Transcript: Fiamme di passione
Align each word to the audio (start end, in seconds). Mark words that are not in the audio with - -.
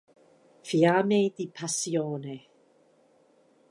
Fiamme 0.63 1.31
di 1.35 1.47
passione 1.47 2.47